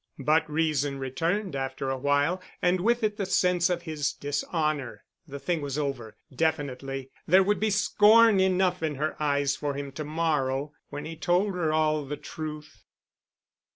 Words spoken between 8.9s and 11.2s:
her eyes for him to morrow, when he